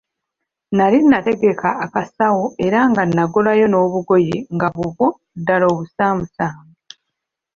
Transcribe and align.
Nnali 0.71 0.97
nategeka 1.09 1.69
akasawo 1.85 2.43
era 2.65 2.79
nga 2.89 3.03
nagulayo 3.15 3.65
n'obugoye 3.69 4.37
nga 4.55 4.67
buubwo, 4.73 5.07
ddala 5.39 5.65
obusaamusaamu. 5.71 6.71